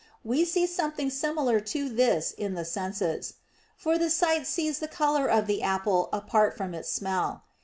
We 0.23 0.45
see 0.45 0.65
something 0.65 1.11
similar 1.11 1.59
to 1.59 1.87
this 1.87 2.29
is 2.31 2.33
in 2.33 2.55
the 2.55 2.65
senses. 2.65 3.35
For 3.77 3.99
the 3.99 4.09
sight 4.09 4.47
sees 4.47 4.79
the 4.79 4.87
color 4.87 5.27
of 5.27 5.45
the 5.45 5.61
apple 5.61 6.09
apart 6.11 6.57
from 6.57 6.73
its 6.73 6.89
smell. 6.91 7.43